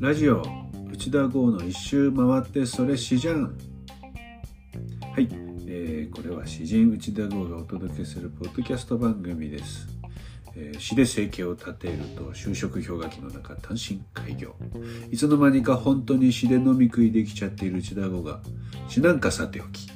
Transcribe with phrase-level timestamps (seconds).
[0.00, 0.42] ラジオ
[0.90, 3.54] 内田剛の一周回ってそれ詩じゃん。
[5.14, 5.28] はい、
[5.66, 9.88] えーこれは詩人内田剛がお届けするポッドキャスト番組です、
[10.56, 14.54] えー詩で生計を立てると就職氷河期の中単身開業。
[15.10, 18.40] いつの間にか本当に詩で飲み食いできちゃっている内田剛が
[18.88, 19.86] 詩なんかさておき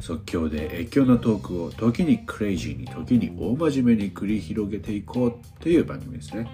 [0.00, 6.48] 即興で越境のトークを時にクレイジーに時に大真面目に繰り広げていこうという番組ですね。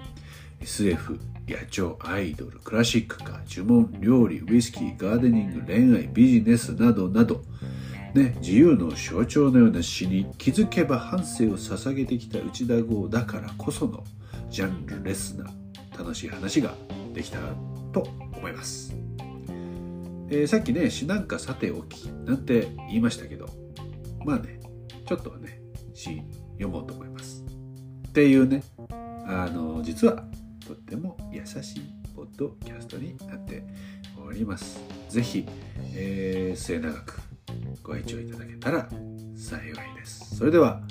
[0.61, 7.43] SF 野鳥アイドルクラシックカー呪文料理ウイスキーガーデニング恋愛ビジネスなどなど
[8.15, 14.05] ね、自由の象徴のような詩に気づけば半生を捧げてきた内田剛だからこその
[14.49, 15.51] ジャンルレスな
[15.97, 16.73] 楽しい話が
[17.13, 17.39] できた
[17.91, 18.95] と思います、
[20.29, 23.47] えーさっきね詩なんかさておきなんて言いましたけど
[24.25, 24.59] まあね
[25.07, 25.61] ちょっとはね
[25.93, 26.21] 詩
[26.53, 27.43] 読もうと思います
[28.07, 28.63] っていうね
[29.27, 30.23] あの実は
[30.67, 31.81] とっても優しい
[32.15, 33.63] ポッドキャストになって
[34.25, 35.45] おりますぜひ、
[35.93, 37.19] えー末永く
[37.83, 38.89] ご愛聴いただけたら
[39.35, 40.35] 幸いです。
[40.35, 40.81] それでは、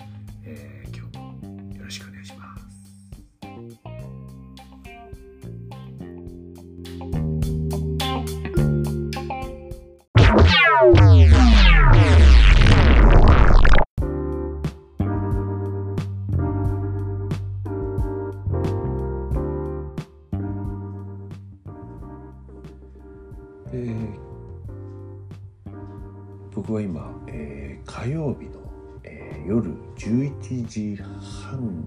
[26.75, 28.59] 僕は今、えー火曜日の、
[29.05, 31.87] えー夜11時半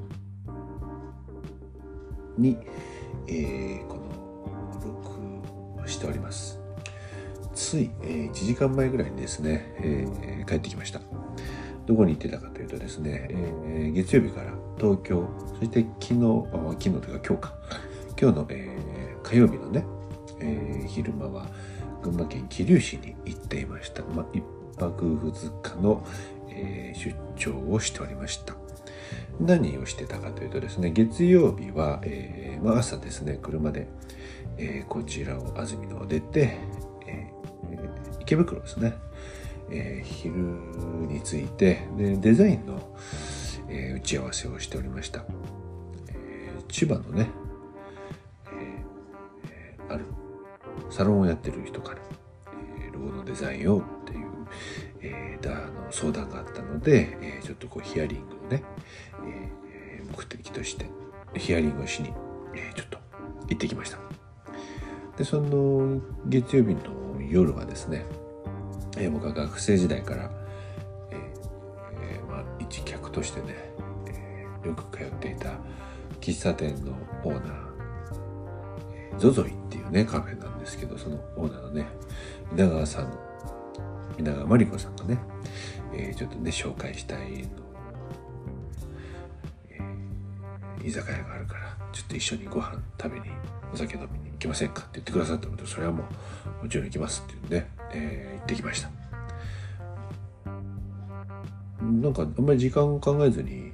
[2.38, 2.58] に、
[3.28, 4.02] えーこの
[5.76, 6.62] 録をしております。
[7.54, 11.02] つい、えー1時間前ぐらいにですね、えー帰ってきました。
[11.86, 15.28] どこに行ってたかというとですね、えー月曜日から東京
[15.60, 17.54] そして昨日あ昨日というか今日か。
[18.18, 19.84] 今日の、えー火曜日のね、
[20.40, 21.46] えー昼間は
[22.02, 24.42] 群馬県桐生市に行っていました、まあ、一
[24.78, 26.06] 泊二日の、
[26.50, 28.56] えー出張をしておりました。
[29.40, 33.88] 何をしてたかというとですね月曜日は、えーまあ、朝ですね車で、
[34.58, 36.58] えーこちらを安住のを出て、
[37.06, 38.94] えー池袋ですね、
[39.70, 40.34] え昼
[41.08, 42.98] に着いてでデザインの、
[43.70, 45.24] え打ち合わせをしておりました、
[46.10, 47.30] え千葉のね、
[49.40, 50.06] えある
[50.90, 52.02] サロンをやってる人から、
[52.98, 54.28] ロゴのデザインをっていう、
[55.02, 58.64] えーだあの相談があったので、えーちょっとこうヒアリングをね、
[59.26, 60.90] えー目的として
[61.36, 62.14] ヒアリングをしに、
[62.56, 62.98] えーちょっと
[63.50, 63.98] 行ってきました。
[65.18, 68.06] でその月曜日の夜はですね、
[68.98, 70.32] えー僕は学生時代から、
[71.12, 71.18] えー
[72.02, 73.56] えーまあ、一客としてね、
[74.08, 75.54] えーよく通っていた
[76.20, 76.94] 喫茶店の
[77.24, 77.68] オーナー
[79.18, 81.88] ゾゾイっていうねカフェなんですけどそのオーナーのね
[82.52, 83.14] 皆川さん
[84.18, 85.18] 皆川真理子さんがね、
[85.94, 87.50] えーちょっとね紹介したいの、
[89.70, 93.26] えー居酒屋があるからちょっと一緒にご飯食べに
[93.74, 96.06] お酒飲みに行きませんかって言ってくださったのでそれはも
[96.62, 98.90] うもちろん行きますっていうんで、えー行ってきました。
[101.84, 103.72] なんかあんまり時間を考えずに、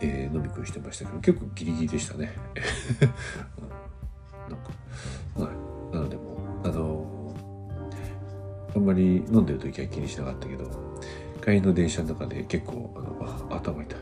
[0.00, 2.32] えー飲み食いしてましたけど結構ギリギリでしたね。
[8.92, 10.70] まり飲んでる時は気にしなかったけど、
[11.42, 13.98] 帰りの電車の中で結構、あの、あ頭痛い。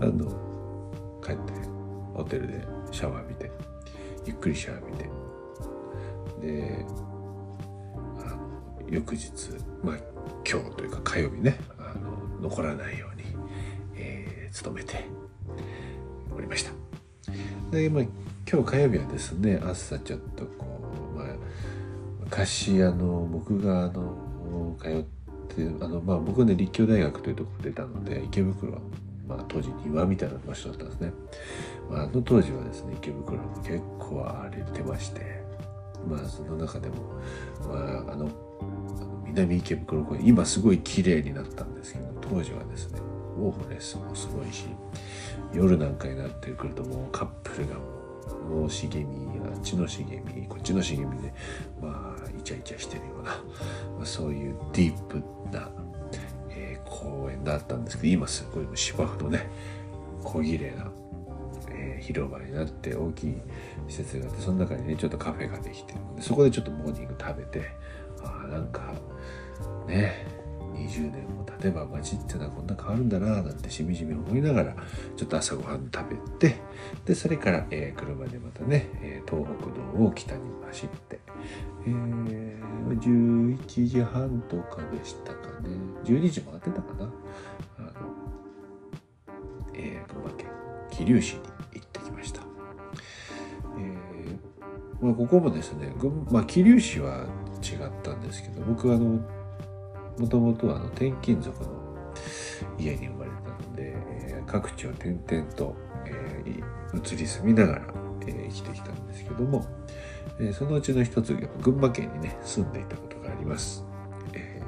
[0.00, 1.52] あの、帰って、
[2.14, 3.50] ホテルでシャワー浴びて、
[4.26, 5.10] ゆっくりシャワー浴びて、
[6.46, 6.86] で、
[8.18, 9.32] あの、翌日、
[9.82, 9.96] まあ、
[10.48, 13.24] 今日というか火曜日ね、あの、残らないように、
[13.96, 15.04] えー、努めて
[16.36, 16.72] おりました。
[17.70, 18.04] で、まあ、
[18.50, 20.65] 今日火曜日はですね朝ちょっとこう、
[22.36, 25.02] 昔あの僕があの通っ
[25.56, 28.78] てあの、まあ、僕ね立教大学というところ出たので池袋は、
[29.26, 31.12] まあ、当時庭みたいな場所だったんですね、
[31.90, 35.42] まあ、あの当時はですね池袋も結構荒れてまして
[36.06, 36.96] まあその中でも、
[37.66, 38.28] まあ、あの
[39.24, 43.00] 南池袋公園今すごい綺麗になったんですけど当時はですね
[43.38, 44.66] ウォーホレスもすごいし
[45.54, 47.76] 夜なんかになってくるともうカップルが
[48.46, 51.32] もう茂みあっちの茂みこっちの茂みで
[51.80, 51.95] まあ
[52.46, 53.36] チャイチャしてるような、
[53.98, 55.16] ま、そういうディープ
[55.52, 55.68] な、
[56.50, 59.50] えー公園だったんですけど今すごい芝生のね
[60.22, 60.90] 小綺麗な、
[61.70, 63.34] えー広場になって大きい
[63.88, 67.70] 施設があってその中にねちょっとカフェができてるのでそこでちょっとモーニング食べて
[68.22, 68.94] あーなんか
[69.88, 70.26] ね
[70.74, 71.26] 20年
[71.62, 74.76] 例えば街ってのはこんな変わるんだななんてしみじみ思いながら
[75.16, 76.56] ちょっと朝ごはん食べて
[77.04, 81.20] でそれから、えー、車でまたね、えー、東北道を北に走って、
[81.86, 85.68] えー、11時半とかでしたかね
[86.04, 87.04] 12時回ってたかな
[87.78, 87.92] あの、
[89.74, 90.48] えー、群馬県
[90.90, 91.40] 桐生市に
[91.74, 92.40] 行ってきました。
[93.78, 94.56] えー
[95.00, 97.26] まあ、ここもですね、群まあ、桐生市は
[97.62, 99.20] 違ったんですけど僕はあの
[100.18, 101.70] もともとあの転勤族の
[102.78, 105.76] 家に生まれたので、えー、各地を転々と、
[106.06, 107.82] えー、移り住みながら、
[108.22, 109.66] えー、生きてきたんですけども、
[110.38, 113.84] えー、そのうちの一つが群馬県にね住んでいたことがあります。
[114.32, 114.62] え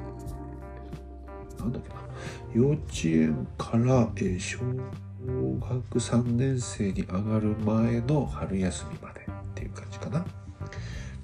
[1.57, 1.95] ー、なんだっけな
[2.53, 10.25] 幼稚園から、えー、小学3年生に上がる前の春休みまでっていう感じかな。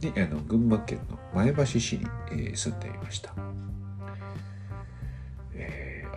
[0.01, 3.33] にあの群馬県の前橋市に、えー、住んでいました。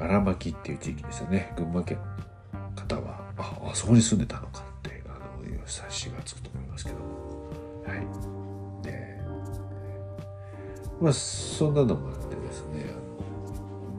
[0.01, 1.53] 荒牧っていう地域ですよね。
[1.57, 1.99] 群馬県
[2.53, 6.97] の方はああそこに住んでたのかってあの察しがつくと思いますけど。
[7.87, 8.07] はい。
[8.83, 9.21] で
[11.01, 12.87] まあそんなのもあってですね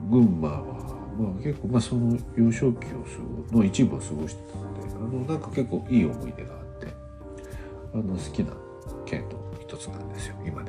[0.10, 0.64] 群馬は、
[1.18, 6.88] まあ、結構、まあ、その幼少期をの一部を過ごしてたのであのなんか結構いい思い出があって
[7.94, 8.54] あの好きな
[9.06, 10.69] 県の一つなんですよ今で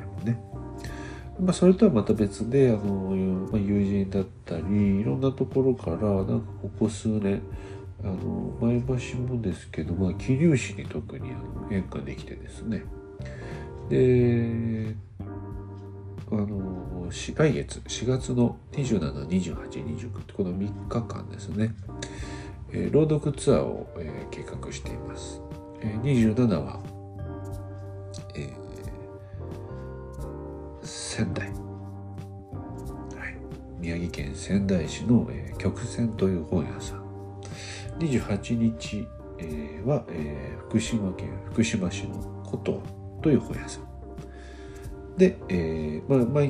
[1.41, 3.15] まあ、それとはまた別であの、
[3.51, 7.41] まあ、友人だったりいろんなところからなんかここ数年
[8.03, 12.83] あの前橋もですけど、まあ、桐生市に特にあの変化できてですね。
[13.89, 14.95] で
[16.31, 21.75] あの来月4月の272829ってこの3日間ですね、
[22.71, 25.41] えー、朗読ツアーを、えー、計画しています、
[25.81, 26.01] えー、
[26.33, 26.79] 27は、
[28.35, 28.70] えー
[31.21, 31.53] 仙台、は
[33.29, 33.35] い、
[33.79, 37.01] 宮城県仙台市の、えー、曲線という本屋さん。
[37.99, 39.07] 28日、
[39.37, 42.81] えー、は、えー、福島県福島市の琴
[43.21, 43.83] という本屋さん。
[45.15, 46.43] で、えーまあまあ、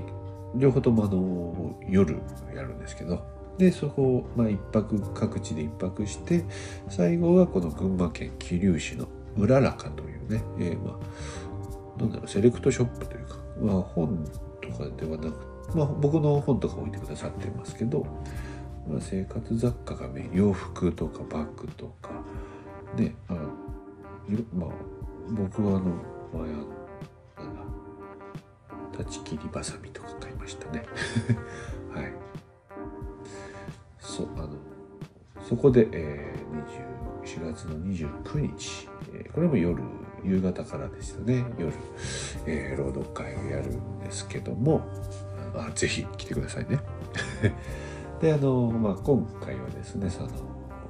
[0.55, 2.17] 両方ともあの夜
[2.55, 3.29] やるんですけど。
[3.57, 6.45] でそこを、まあ、一泊各地で一泊して
[6.87, 9.07] 最後はこの群馬県桐生市の
[9.37, 14.25] うららかというね、えー、まあなんだろうセレクトショップというか、まあ、本
[14.71, 18.05] とかではなく、まあ、僕の本とか置いてくださってますけど、
[18.87, 22.11] まあ、生活雑貨がメイン洋服とかバッグとか
[22.95, 23.33] ねあ
[24.53, 24.69] まあ
[25.31, 25.85] 僕はあの
[26.33, 27.61] 前あなんだ
[28.97, 30.85] 断ち切りばさみとか買いましたね。
[31.93, 32.13] はい。
[33.99, 34.49] そあの
[35.41, 39.81] そこで、えー、4月の29日、えー、これも夜
[40.23, 41.73] 夕方からでしたね夜、
[42.45, 44.81] えー、朗読会をやるんですけども
[45.55, 46.79] あぜひ来てくださいね。
[48.21, 50.29] であの、まあ、今回はですねその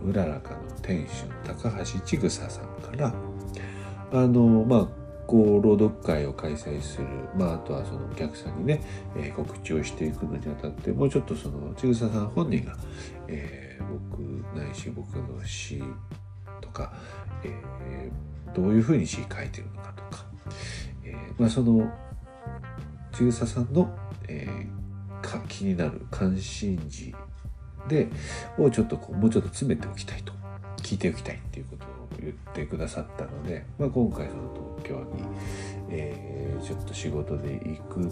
[0.06, 3.14] うららかの店主の高橋千草さんから
[4.12, 4.88] あのまあ
[5.26, 7.08] こう朗読会を開催する、
[7.38, 8.82] まあ、あとはそのお客さんにね、
[9.16, 12.76] えー、告知をしていくのにあたってもうちょっとその千草さん本人が、
[13.28, 14.20] えー、僕
[14.58, 15.82] ないし僕の詩
[16.60, 16.92] とか、
[17.44, 20.26] えーどういうふうに詩書いてるのかとか、
[21.04, 21.92] えー、まあ、その
[23.14, 23.90] 千草さんの、
[24.28, 27.14] えー、か気になる関心事
[27.88, 28.08] で
[28.58, 30.42] をちょっとこうもうちょっと詰めておきたいと。
[30.82, 31.88] 聞いておきたいっていうことを
[32.20, 35.24] 言ってくださったので、まあ、今回その東京に、
[35.90, 38.12] えー、ちょっと仕事で行く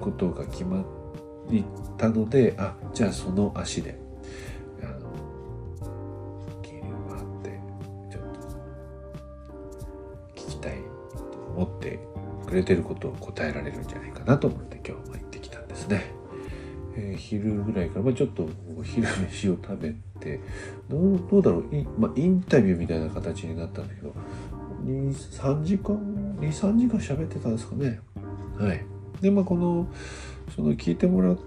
[0.00, 0.84] ことが決まっ
[1.96, 3.98] たのであじゃあその足で
[11.56, 11.98] 思って
[12.46, 16.04] くれてることを答えられるんじゃないかなと思って今日も行ってきたんですね。
[16.96, 18.48] えー、昼ぐらいから、まあ、ちょっと
[18.84, 20.40] 昼飯を食べて
[20.88, 21.74] どうどうだろう？
[21.74, 24.14] い、まあ、インタビューみたいな形になったんだけど
[24.84, 25.96] 23時間
[26.40, 28.00] 23時間喋ってたんですかね。
[28.58, 28.84] はい、
[29.20, 29.88] でまあこの
[30.54, 31.38] その聞いてもらっ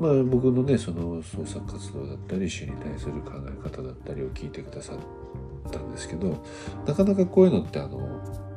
[0.00, 6.44] まあ、僕のねその創作活動だったり詩に対する考え方だったりを聞いてくださったんですけど
[6.86, 8.47] なかなかこういうのってあの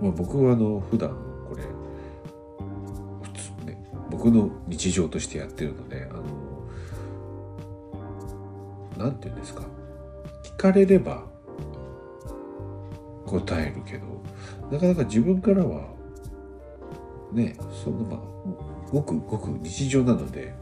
[0.00, 1.10] まあ、僕はあの普段
[1.48, 1.62] これ
[3.22, 6.22] 普通ね僕の日常としてやってるのであの
[9.04, 9.62] なんて言うんですか。
[10.44, 11.24] 聞かれれば
[13.26, 14.06] 答えるけど
[14.72, 15.88] なかなか自分からは
[17.32, 18.20] ねそのまあ
[18.90, 20.54] ごくごく日常なので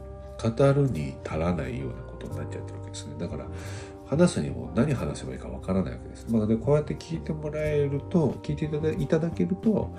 [0.42, 3.14] 語るに足らないようなことになっちゃってるわけですね。
[3.18, 3.46] だから
[4.06, 6.26] 話すにも何話せばいいかわからないわけです。
[6.30, 9.94] まあ、でこうやって聞いてもらえると聞いていただいただけると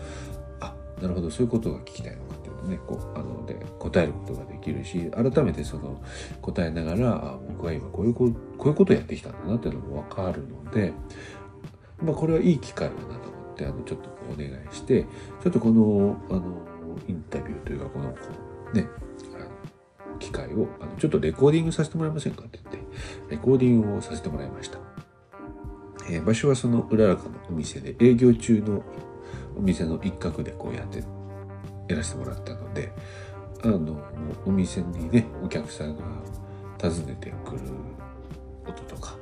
[0.59, 6.01] あなるほどそういうことが聞きたいのかっていうのねこうあので答えることができるし改めてその
[6.41, 10.93] 答えながらあ僕は今こういうここういうことをやってきたんだなっていうのも分かるので、
[12.01, 15.03] まあ、これはいい機会だなと思ってあのちょっとお願いして
[15.43, 16.61] ちょっとこのあの
[17.07, 18.17] インタビューというかこのこ
[18.73, 18.87] うね
[20.17, 22.87] 機会をあのちょっとレコーディングさせてもらえませんかって言って
[23.29, 24.79] レコーディングをさせてもらいました、
[26.09, 28.83] えー、場所はそのうららかのお店で営業中の
[29.57, 31.03] お店の一角でこうやって
[31.87, 32.91] やらせてもらったので
[33.63, 33.99] あの
[34.45, 36.03] お店にねお客さんが
[36.81, 37.61] 訪ねてくる
[38.67, 39.15] 音とか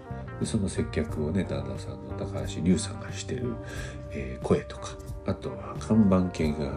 [0.43, 3.55] その接客をね旦那さんの高橋龍さんがしてる、
[4.11, 4.89] えー、声とか
[5.25, 6.71] あとは看板犬が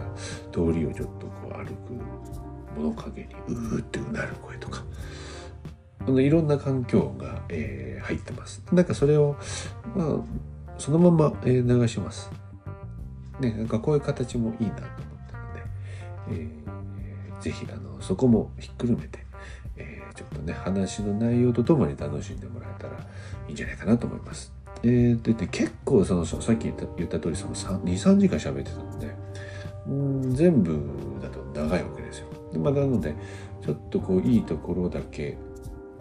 [0.52, 2.47] 通りをちょっとこう歩く
[2.78, 4.84] 物陰にうーってうなる声とか。
[6.00, 8.62] あのいろんな環境が、えー、入ってます。
[8.72, 9.36] なんかそれを、
[9.94, 12.30] まあ、そのまま、えー、流します。
[13.40, 14.92] ねなんかこういう形もいいなと思っ
[15.30, 15.62] たので、
[16.30, 19.24] えー、ぜひあのそこもひっくるめて、
[19.76, 22.94] えー、ちょっとね話の内容とともに楽しんでもらえたら
[23.46, 24.52] いいんじゃないかなと思います。
[24.82, 29.14] えー、でで結構そのさっき言った言った通りその23時間喋ってたので
[29.88, 30.78] うん全部
[31.20, 32.27] だと長いわけですよ、
[32.58, 33.14] まあ、なので
[33.64, 35.36] ちょっとこういいところだけ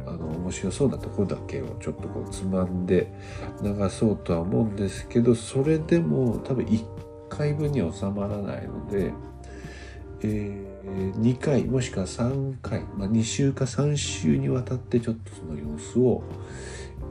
[0.06, 3.12] あの面白そうなところだけをちょっとこうつまんで
[3.62, 6.86] 流そうとは思うんですけどそれでも多分1
[7.30, 9.14] 回分に収まらないので、
[10.22, 16.24] えー、2回もしくは3回、まあ、2週か3週にわたってちょっとその様子を、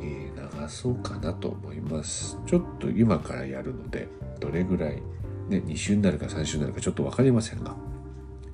[0.00, 2.38] えー、流そうかなと思います。
[2.46, 4.08] ちょっと今からやるので
[4.40, 5.02] どれぐらい、
[5.48, 7.76] ね、2週になるか3週になるかちょっと分かりませんが、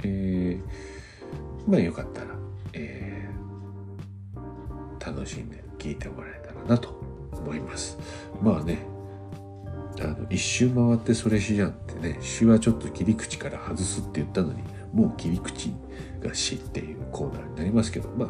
[0.03, 2.29] えー、まあよかったら、
[2.73, 7.01] えー、楽しんで聞いてもらえたらなと
[7.33, 7.99] 思います。
[8.41, 8.87] まあね
[10.01, 15.73] あの一周回ってそれ詩じゃんってね詩はちょっと切り口から外すって言ったのにもう切り口
[16.21, 18.29] が詩っていうコーナーになりますけどまあ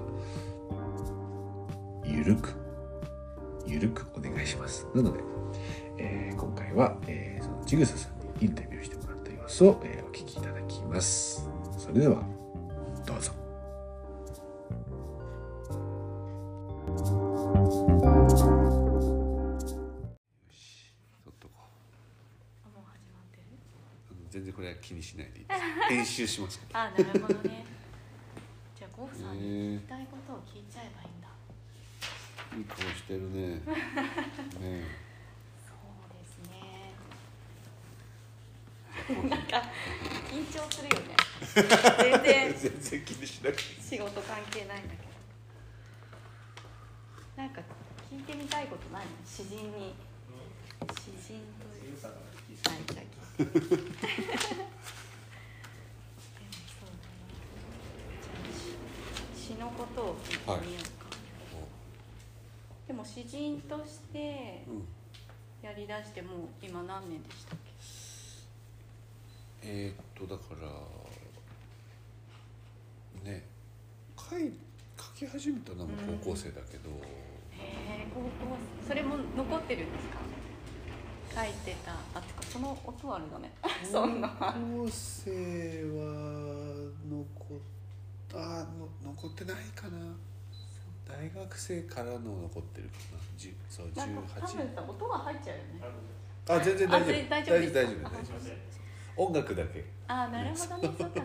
[2.05, 2.55] ゆるく
[3.67, 4.87] ゆるくお願いします。
[4.95, 5.21] なので、
[5.99, 11.52] えー、今回は、えー、そのちぐささんにインタビューしてもらった様子を、えー、お聞きいただきます。
[11.83, 12.23] それでは
[13.05, 13.33] どうぞ。
[24.31, 25.61] 全然これは気にしないでいいです。
[25.89, 27.65] 編集しますあなるほどね。
[28.79, 31.29] じゃあゴフさんに聞きたいことを聞いちゃえばいいんだ、
[32.59, 33.57] いい顔してるね。
[33.57, 33.61] ね
[35.67, 36.95] そうですね
[39.29, 39.63] なんか
[40.31, 41.15] 緊張するよね。
[41.53, 42.55] 全然。
[42.59, 45.13] 全然気にしなくて仕事関係ないんだけど。
[47.37, 47.61] なんか
[48.11, 49.07] 聞いてみたいことない？
[49.07, 49.95] の詩人に。
[51.01, 52.13] 詩人というはい。
[52.63, 53.91] じゃあ聞いてでも
[56.69, 57.25] そうだな。
[58.23, 61.17] じゃあ詩のことを聞いてみようか、
[62.87, 64.89] でも詩人としてうん。
[65.63, 67.72] やりだしてもう今何年でしたっけ？
[69.65, 70.69] えー、っとだから
[73.31, 73.45] ね
[74.19, 74.53] 書い
[74.99, 75.91] 書き始めたのも
[76.23, 76.93] 高校生だけど、へ
[78.05, 78.29] え高校
[78.87, 80.19] それも残ってるんですか？
[81.35, 83.53] 書いてたあてかその音あるだね。
[83.91, 84.29] そんな。
[84.29, 85.31] 高校生
[85.97, 87.59] は残っ
[88.35, 90.15] あの残ってないかな。
[91.07, 93.19] 大学生からの残ってるかな。
[93.39, 95.69] 10そうなんか多分18さ音が入っちゃうよね。
[96.49, 97.29] あ全然大丈夫。
[97.29, 98.82] 大丈夫大丈夫大丈夫
[99.17, 99.85] 音楽だけ。
[100.09, 100.57] あなるほどね。
[100.57, 101.23] そっかそっか。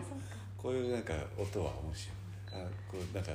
[0.56, 2.62] こういうなんか音は面白い。
[2.64, 3.32] あこうなんか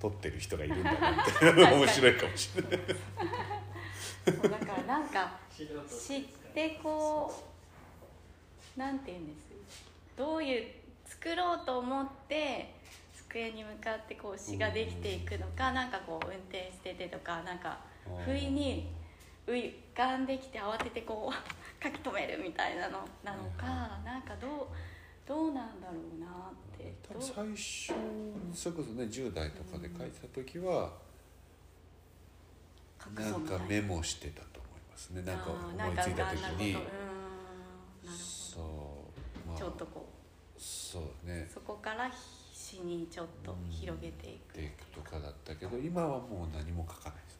[0.00, 2.80] 撮ってる人がいるんだなみたいな面白いかもしれない。
[4.26, 6.22] そうだからなんか知っ
[6.54, 7.32] てこ
[8.76, 9.48] うなんて言うんです
[10.16, 10.66] どういう
[11.06, 12.74] 作ろうと思って
[13.28, 17.78] 机に向かってこう詩ができていくのかなんかこう運転しててとかなんか
[18.24, 18.88] 不意に
[19.46, 21.34] 浮かんできて慌ててこう
[21.82, 23.66] 書き留めるみたいなのなのか
[24.04, 24.66] なんかどう
[25.26, 27.92] どうなんだろうなって多分最初
[28.54, 30.90] それこそね10代とかで書いてた時は、
[33.02, 33.36] 書くな。
[33.36, 35.22] んかメモしてたと思いますね。
[35.22, 36.76] なんか思いついた時に。
[38.04, 40.08] そうまあちょっとこ
[40.56, 41.46] そうね。
[41.48, 42.10] うそこから
[42.52, 47.38] 詩にちょっと広げていくでいくとかだったけど今はもう何も書かないです。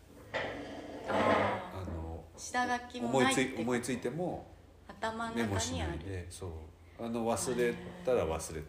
[1.09, 1.98] ああのー
[2.39, 4.47] 下書きも思いつないってい思いついても
[4.87, 5.99] 頭の中にある。
[5.99, 6.51] でそう。
[7.01, 8.63] あの忘れたら忘れたでいいっ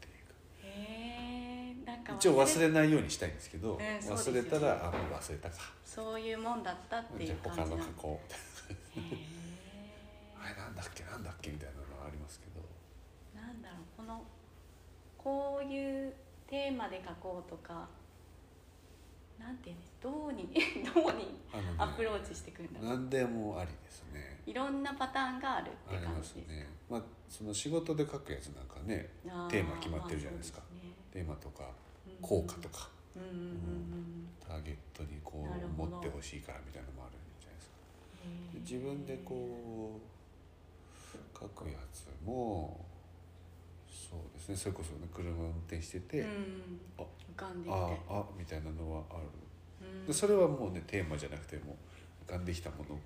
[0.00, 0.34] ていうか。
[0.62, 4.22] へえんか一応忘れないようにしたいんですけど、すよね。
[4.22, 5.56] 忘れたらあもう忘れたか。
[5.84, 9.16] そういうもんだったっていじゃう感じなのあ他の書こうみたいな。
[9.16, 12.60] へ あれなんだっけなんだっけみたいなのはありますけど。
[13.40, 14.24] なんだろうこの
[15.18, 16.14] こういう
[16.46, 17.88] テーマで書こうとか
[19.40, 20.48] なんていうんですどうに
[20.94, 21.40] どうに
[21.78, 22.88] アプローチしてくるんだろう。
[22.90, 24.42] 何でもありですね。
[24.46, 26.32] いろんなパターンがあるって感じです。
[26.32, 26.68] すね。
[26.88, 29.08] まあその仕事で書くやつなんかね
[29.48, 30.58] テーマ決まってるじゃないですか。
[30.60, 30.94] まあそうね。
[31.10, 31.64] テーマとか
[32.06, 32.90] うん効果とか。
[33.16, 37.74] うんうんターゲットにこう持ってほしいからみたいなのもあるんじゃないですか。
[38.54, 42.84] 自分でこう書くやつも
[44.10, 44.56] そうですね。
[44.56, 46.80] それこそね車運転してて、うん。
[46.98, 47.72] あ浮かんできて。
[47.72, 49.22] ああみたいなのはある。
[49.80, 50.06] うん。
[50.06, 51.76] でそれはもうねテーマじゃなくても
[52.26, 52.98] 浮かんできたもの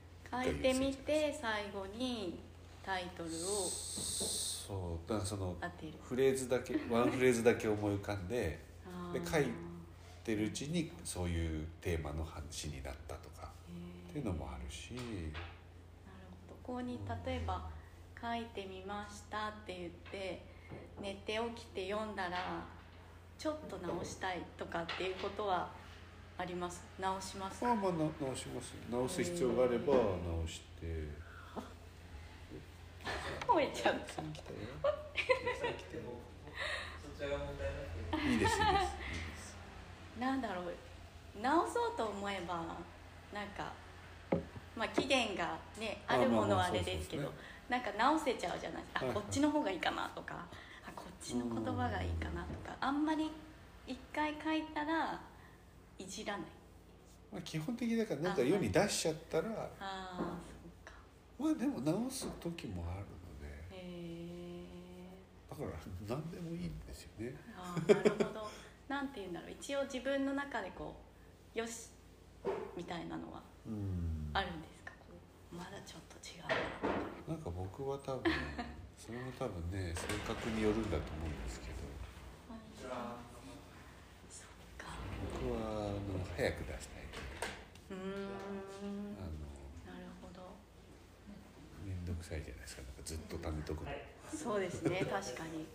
[0.42, 2.40] 書いてみて最後に
[2.82, 5.08] タイトルをそう。
[5.08, 5.54] だからその
[6.02, 8.58] フレーズだけ ワンフレーズだけ思い浮かんで
[9.12, 9.46] で書い
[10.24, 13.52] てるうちにそういうテーマの話になったとか
[14.08, 14.94] っていうのもあるし。
[14.94, 15.04] なる
[16.48, 16.54] ほど。
[16.62, 17.68] ここに例えば
[18.20, 20.53] 「書いてみました」って言って
[21.00, 22.64] 寝て起きて読んだら
[23.38, 25.68] ちょっと直したいとかっていうことは
[26.38, 26.82] あります？
[26.98, 31.24] 直しますまあまあな直します直す必要があれば直して。
[33.46, 34.22] 吠えちゃった。
[34.22, 34.58] 来たよ
[38.26, 38.58] いいですいいです。
[38.58, 39.56] いいです
[40.18, 40.74] なんだろう。
[41.42, 42.54] 直そうと思えば
[43.32, 43.72] なんか
[44.76, 47.38] まあ期限がねあるものはあれですけどまあま
[47.74, 48.82] なんか直せちゃうじゃない。
[48.82, 49.14] ですか、はい。
[49.14, 50.46] こっちの方がいいかなとか。
[50.86, 52.76] あこっちの言葉がいいかなとか。
[52.80, 53.32] あんまり
[53.84, 55.20] 一回書いたら
[55.98, 56.46] いじらない。
[57.32, 60.92] まあ基本的だからなんか世に出しちゃったらああそうか。
[61.36, 63.48] まあでも直す時もあるので。
[63.72, 64.68] へえ
[65.50, 65.70] だから
[66.16, 67.34] 何でもいいんですよね。
[67.58, 68.48] あーなるほど。
[68.86, 69.50] なんて言うんだろう。
[69.50, 70.94] 一応自分の中でこ
[71.56, 71.88] うよし
[72.76, 74.30] みたいなのはうん。
[74.32, 74.92] あるんですか？
[75.50, 76.44] まだちょっと違う
[77.76, 78.30] 僕は多分
[78.96, 81.74] それも多分ね 性格によるんだと思うんですけど。
[85.42, 86.00] 僕はあの
[86.36, 87.02] 早く出したい
[87.90, 87.98] うーん。
[89.18, 90.54] あのなるほど。
[91.84, 92.82] 面倒くさいじゃないですか。
[92.82, 93.90] なんかずっと貯めとくの。
[94.32, 95.04] そうですね。
[95.10, 95.66] 確かに。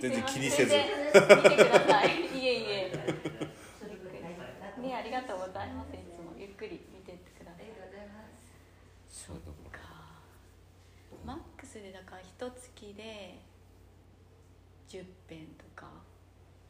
[0.00, 0.74] 全然気にせず。
[0.74, 2.20] 見てください。
[2.38, 3.26] いえいえ
[4.86, 7.66] ねありがとうございますいつもゆっくり見てってください
[9.10, 9.88] そうだかか
[11.24, 13.38] マックスでだから一月で
[14.88, 15.90] 10編とか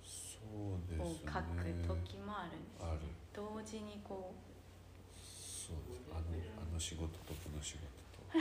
[0.02, 1.04] そうですね。
[1.04, 3.00] を書く時もあるんです、ある。
[3.34, 4.32] 同時にこ
[5.14, 6.02] そうです。
[6.10, 6.22] あの
[6.62, 7.84] あの仕事とこの仕事
[8.16, 8.38] と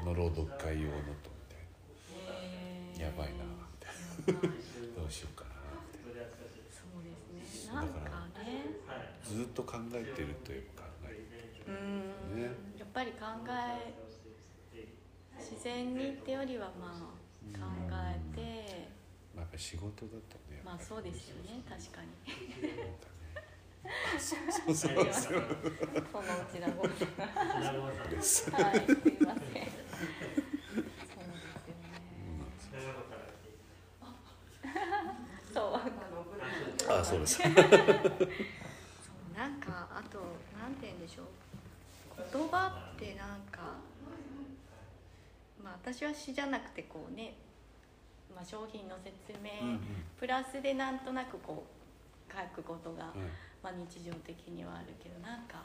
[0.00, 3.02] あの朗読会用のとみたいうへー。
[3.02, 4.48] やばいなみたいな。
[4.96, 5.50] どうしようかな
[5.92, 6.24] みたい
[6.70, 7.74] そうですね。
[7.74, 8.00] なんか
[8.38, 8.64] ね。
[8.86, 11.14] なずっと考えてるといえば考え
[11.66, 12.42] てるうーん、ね
[12.78, 13.92] やっぱり考え
[15.42, 18.88] 自然にってよりはまあ考えて
[19.34, 22.08] まあやっぱり仕事だとねまあそうですよね確かに
[24.18, 24.38] そう
[24.72, 24.92] そうそう。
[24.92, 25.44] すいませんそのう
[26.52, 28.94] ちだごめんなさいですはいすい
[29.26, 29.72] ません。
[31.12, 31.18] そ
[32.38, 33.18] うですよね
[35.52, 37.36] そうあそうです。
[37.42, 37.50] そう
[39.36, 40.18] なんかあと
[40.58, 41.26] なんて言うんでしょう。
[42.32, 43.76] 言葉ってなんか
[45.62, 47.34] まあ私は詩じゃなくてこうね、
[48.34, 49.80] まあ、商品の説明、うんうん。
[50.18, 53.18] プラスでなんとなくこう書くことが、はい
[53.62, 55.62] まあ、日常的にはあるけどなんか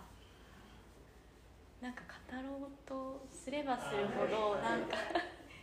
[1.82, 4.98] なんか語ろうとすればするほどなんか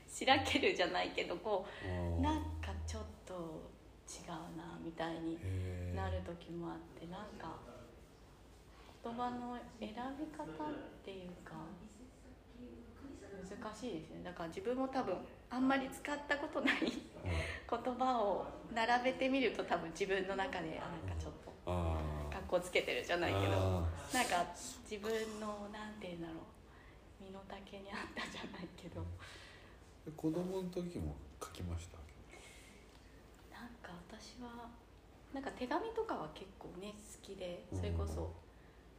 [0.09, 3.35] しらけるじゃないけどこあうーなんかちょっと
[4.07, 5.39] 違うなみたいに
[5.95, 7.57] なる時もあってなんか
[9.03, 11.53] 言葉の選び方っていうか
[13.63, 14.23] 難しいですね。
[14.25, 15.15] だから自分も多分
[15.51, 16.95] あんまり使ったことない言
[17.69, 21.99] 葉を並べてみると多分自分の中であなんかちょっとあ
[22.33, 24.45] 格好つけてるじゃないけどあなんか
[24.89, 26.35] 自分のなんて言うんだろ
[27.21, 29.01] う身の丈にあったじゃないけど。
[29.01, 29.05] ー
[30.17, 31.97] 子供の時も書きました？
[33.57, 34.69] なんか私は
[35.33, 38.31] なんか手紙とかは結構ね好きでそれこそ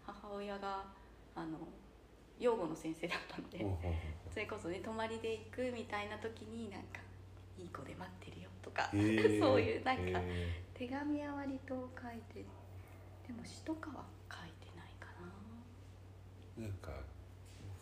[0.03, 0.83] 母親が
[1.35, 1.59] あの
[2.39, 3.59] 養護の先生だったので
[4.35, 6.99] それこそね泊まりで行くみたいな時になんか
[7.57, 9.39] 「いい子で待ってるよ」とかへー。
[9.39, 12.43] そういうなんかへ手紙は割と書いて
[13.25, 15.31] でも詩とかは書いてないかな。
[16.59, 16.91] ーなんか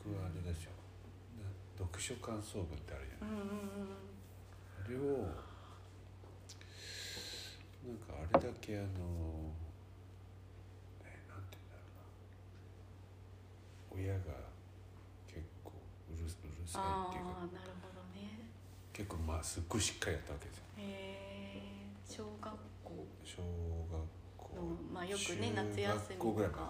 [0.06, 0.72] 僕はあれですよ。
[1.42, 3.34] な読書感想文ってあるじゃない。
[3.34, 3.98] うんうんうん。
[4.86, 5.02] あれを
[7.84, 8.86] なんかあれだけあの
[11.04, 11.82] えなんて言うんだろ
[13.98, 14.04] うな。
[14.04, 14.53] 親が
[16.80, 18.40] っていうかああなるほどね。
[18.94, 20.64] 結構まあすっごいしっかりやったわけですよ。
[20.78, 20.82] へ
[21.58, 21.62] え
[22.08, 22.52] 小学
[22.84, 23.06] 校。
[23.24, 24.02] 小学
[24.38, 24.56] 校。
[24.56, 24.62] の
[24.94, 25.90] まあよくね夏休みとか。
[25.90, 26.68] 中学校ぐらいかな。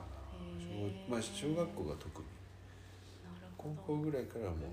[0.59, 2.27] 小まあ小学校が特に。
[3.23, 3.81] なる高ほど。
[3.83, 4.69] 校ぐらいからはもう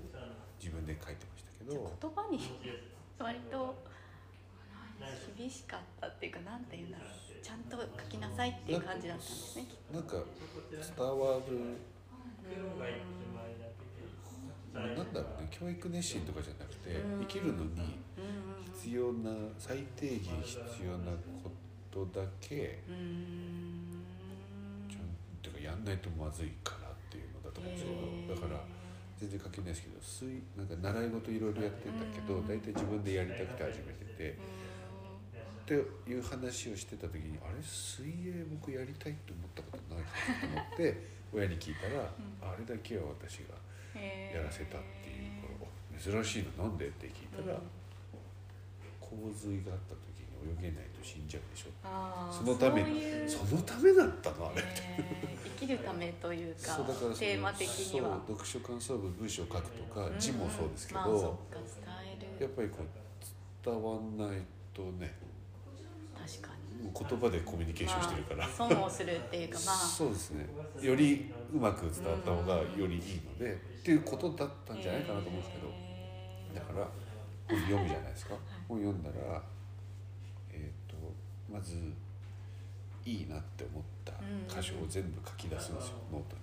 [0.59, 1.87] 自分で書いてましたけど。
[1.87, 2.39] あ言葉に
[3.19, 3.75] 割と
[5.37, 7.09] 厳しかったっていうかなんて言うんだろう。
[7.41, 10.13] ちゃんと書きなさいっていう感じだったんですねなんか
[10.69, 11.77] 伝わる
[14.73, 17.19] なんだろうね教育熱心とかじゃなくてうん。
[17.21, 17.99] 生きるのに
[18.75, 21.11] 必要な最低限必要な
[21.43, 21.51] こ
[21.91, 25.05] とだけちゃん
[25.41, 27.91] ていうかやんないとまずいからっていうのだと思うんですけ
[28.33, 28.61] どだから
[29.19, 34.37] 全然書けないですけど水なんか習い事いろいろやってたけど大体自分でやりたくて始めてて
[35.61, 37.61] っていう話をしてた時にあれ？
[37.61, 40.09] 水泳僕やりたいって思ったことないか
[40.41, 43.55] なと思って親に聞いたら、あれだけは私が
[43.99, 45.67] やらせたっていうから
[45.99, 47.61] 「珍しいのなんで?」って聞いたら、うん。
[48.99, 51.71] 洪水があった時に泳げないと死んじゃうでしょ。
[52.31, 54.63] そのためそのためだったのあれ。
[55.59, 58.21] 生きるためというかそうだからテーマ的には。
[58.27, 60.19] 読書感想文文章を書くとかんん。
[60.19, 62.01] 字もそうですけど、まあ
[62.39, 64.41] やっぱりこう伝わんない
[64.73, 65.13] とね
[66.17, 66.60] 確かに
[66.93, 69.75] 言葉でコミュニケーションしてるから、まあ、損をするっていうかまあ。
[69.75, 70.45] そうですね。
[70.81, 76.87] よりうまく伝わった方がよりいいので、っていうことだったんじゃないかなと思うんですけど、へーだから
[77.47, 78.35] 本読むじゃないですか。
[78.67, 79.41] 本読んだら
[80.51, 80.95] えっ、と
[81.51, 81.75] まず
[83.05, 84.13] いいなって思った
[84.47, 86.41] 箇所を全部書き出すんですよ、ノートに。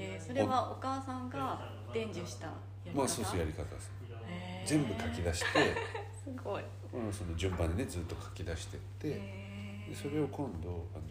[0.00, 1.60] えーそれはお母さんが
[1.92, 2.52] 伝授したや
[2.86, 2.98] り方？
[2.98, 3.90] まあそうそうやり方です
[4.28, 4.68] へー。
[4.68, 5.46] 全部書き出して、
[6.14, 6.62] すごい。
[6.92, 9.51] まあ、その順番でねずっと書き出してって
[9.92, 11.02] でそれを今度あの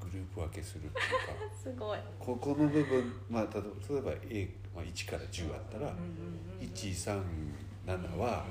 [0.00, 1.00] グループ分けするっていうか
[1.62, 1.98] すごい。
[2.18, 8.44] ここの部分、まあ、例えば A、まあ、1から10あったら、うんうんうん137は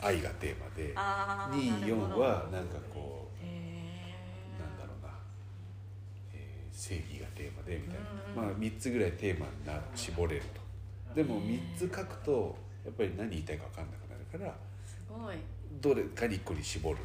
[0.00, 2.20] 愛がテーマであーなるほ24ど。
[2.20, 4.14] はなんかこうへ
[4.58, 5.12] なんだろうな、
[6.32, 7.98] えー正義がテーマでみたい
[8.36, 11.14] な、まあ3つぐらいテーマにな絞れると。
[11.14, 14.56] でも3つ書くとやっぱり何言いたいか分かんなくなるから
[15.80, 16.98] どれかに1個に絞る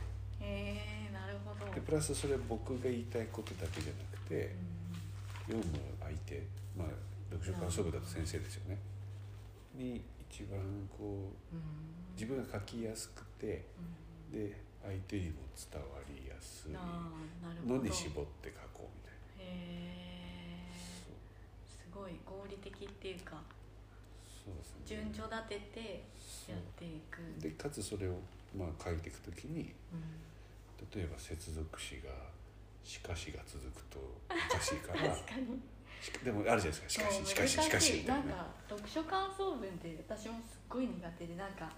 [1.77, 4.55] でプラスそれ僕が言いたいことだけじゃなくて
[5.45, 5.63] 読む
[6.01, 6.41] 相手
[6.75, 6.87] まあ
[7.29, 8.79] 読書感想文だと先生ですよね。
[9.75, 10.57] に一番
[10.89, 11.61] こううん。
[12.15, 13.63] 自分が書きやすくて
[14.33, 19.53] で相手にも伝わりやすいのに絞って書こうみたいな。
[19.53, 23.43] へすごい合理的っていうか
[24.25, 24.81] そうですね。
[24.83, 26.03] 順序立てて
[26.49, 27.21] やっていく。
[27.39, 28.17] でかつそれを
[28.57, 30.01] まあ書いていくときにうん
[30.95, 32.09] 例えば接続詞が
[32.83, 35.59] 「しかし」が続くとおかしいから 確かに。
[36.01, 41.71] しかでもあるじゃないですか「しかし」「しかし」「しかし」みたなねないんか読書感想文って私もすっごい苦手でなんか。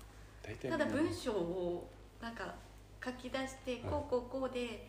[0.62, 2.56] ただ文章をなんか
[3.04, 4.88] 書き出してはいこうこうこうで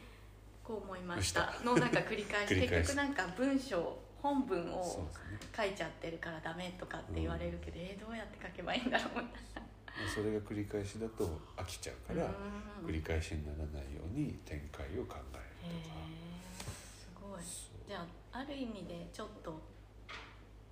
[0.65, 1.55] こう思いました。
[1.63, 5.09] のなんか繰り返し 結局なんか文章本文を
[5.57, 9.63] 書いちゃってるからダメとかって言われるけど、えーどうやって書けばいいんだろうみたいな
[10.09, 12.89] それが繰り返しだと飽きちゃうからうん。
[12.89, 15.97] 繰り返しにならないように展開を考えへるとか。
[16.07, 17.43] えすごい。
[17.87, 19.51] じゃあある意味でちょっと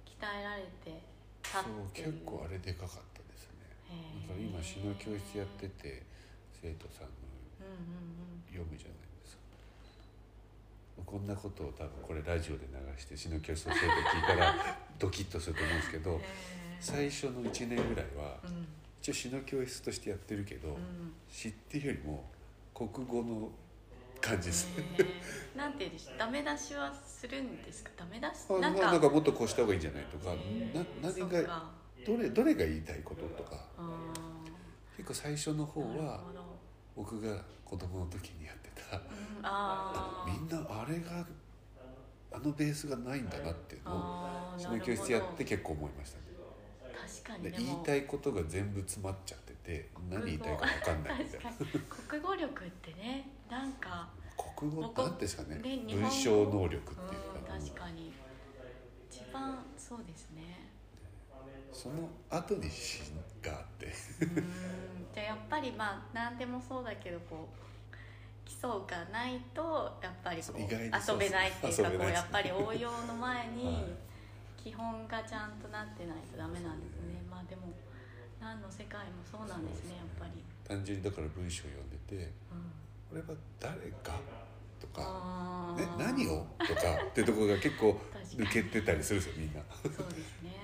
[0.07, 1.03] 鍛えられて
[1.43, 3.67] たそうっていう結構あれでかかったですね。
[4.23, 6.03] だから今詩の教室やってて
[6.61, 7.29] 生徒さんの
[8.49, 9.43] 読むじゃないですか。
[11.07, 14.55] こんなことを多分これラジオで流して詩の教室の生徒聞いたら
[14.99, 16.21] ドキッとすると思うんですけうんど
[16.81, 18.67] 最初の1年ぐらいはうん
[19.01, 21.13] 一応詩の教室としてやってるけどうん。
[21.29, 22.25] 詩っていうよりも
[22.75, 23.49] 国語の
[24.21, 24.69] 感じです。
[24.77, 25.57] へー。
[25.57, 26.19] なんて言うんでしょう。
[26.19, 27.91] ダメ出しはするんですか？
[27.97, 28.81] ダメ出しあなか。
[28.81, 30.75] なんんかもっとこうした方がいいんじゃないとかへー。
[30.75, 31.71] な何がか。
[32.07, 33.65] どれどれが言いたいこととか。
[33.77, 34.05] あ
[34.97, 36.25] 結構最初の方は
[36.97, 38.97] 僕が子供の時にやってた。
[38.97, 39.03] うん
[39.43, 40.33] あー。
[40.41, 41.25] みんなあれが
[42.31, 43.95] あのベースがないんだなっていうの
[44.55, 46.25] をその教室やって結構思いましたね。
[46.25, 46.28] 確
[47.29, 51.53] かにで言いたいことが全部詰まっちゃってて何言いたいか分かんないみたいな。
[52.09, 52.65] 国語力。
[52.65, 54.09] ってねなんか。
[54.57, 55.61] 国語って何ですかね。
[55.63, 57.55] 文章能力っていうか。
[57.55, 58.13] うん確かに。
[59.11, 60.71] 一番そうですね。
[61.73, 63.03] その後に詩
[63.43, 63.87] があって。
[64.23, 65.09] うん。
[65.15, 67.69] じゃあやっぱりまあ何でもそうだけどこう
[68.49, 73.78] 基礎がないとやっぱりこう遊べないっていうかこうやっぱり応用の前はいに基
[74.79, 77.19] 本がちゃんとなってないとダメなんですね。
[77.29, 77.75] まあでも
[78.39, 82.71] 何の世界もそうなんですねやっぱり、単純にだから文章を読んでてうん、
[83.11, 83.75] 「これは誰
[84.07, 84.15] が?」
[84.79, 87.99] とかあ「ねー、何を?」とかってところが結構
[88.37, 89.61] 抜けてたりするんですよみんな。
[89.83, 90.55] そうですね。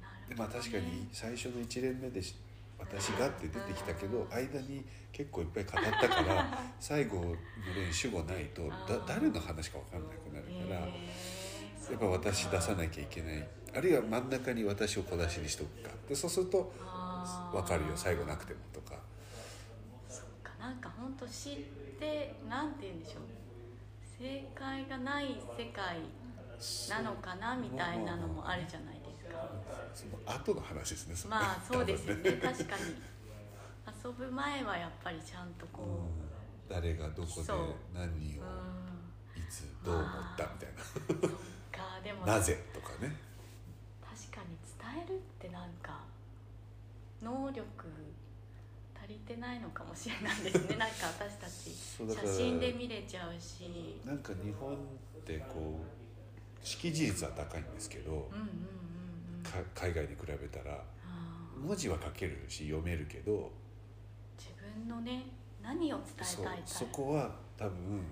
[0.00, 2.36] なるでまあ確かに最初の1連目でし
[2.78, 7.34] 私がって出てきたけど間に結構いっぱい語ったから最後の
[7.74, 10.86] 練主語ないとだ誰の話か分かんなくなるから
[11.90, 13.48] やっぱ私出さなきゃいけない。
[13.76, 15.90] あるいは真ん中に私を小出しにしとくか。
[16.08, 16.72] でそうすると
[17.52, 17.92] 分かるよ。
[17.94, 18.96] 最後なくてもとか。
[20.08, 20.52] そっか。
[20.58, 21.56] なんか本当知っ
[21.98, 23.22] てなんて言うんでしょう。
[24.18, 25.98] 正解がない世界
[26.90, 29.48] なのかなみたいなのもあるじゃないですか。
[29.94, 32.32] その後の話ですねまあそうですよね。
[32.32, 32.82] 確かに。
[34.04, 36.24] 遊ぶ前はやっぱりちゃんとこう。
[36.24, 36.28] ん。
[36.68, 37.48] 誰がどこで
[37.94, 38.42] 何を
[39.34, 41.28] いつどう思ったみたいそっか
[42.08, 43.14] でもななぜとかね。
[44.00, 46.00] 確かに伝えるってなんか
[47.22, 47.62] 能力
[48.98, 50.76] 足りてないのかもしれないですね。
[50.80, 54.00] なんか私たち写真で見れちゃうし。
[54.06, 54.78] なんか日本っ
[55.26, 58.30] てこう識字率は高いんですけど
[59.74, 60.82] 海外に比べたら
[61.58, 63.52] 文字は書けるし読めるけど
[64.38, 65.26] 自分のね
[65.62, 66.66] 何を伝えたいか。
[66.66, 68.02] そこは多分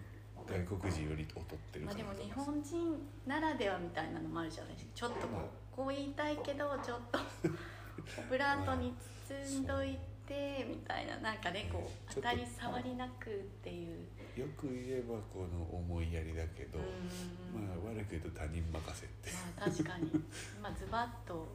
[0.47, 4.91] 外国人より劣ってるかまあ、でも日本人ならではみたいなのもあるじゃないですか。
[4.95, 8.95] ちょっとこまあうこう言いたいけどちょっとオブラートに
[9.29, 13.33] 包んどいてみたいななんかねこう当たり障りなくっ
[13.63, 14.07] ていう。
[14.37, 19.31] よく言えばこの思いやりだけど、うんまあ悪く言うと他人任せって。
[19.59, 20.11] まあ確かに。
[20.63, 21.47] まあズバッと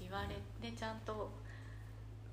[0.00, 0.36] 言われ
[0.70, 1.30] てちゃんと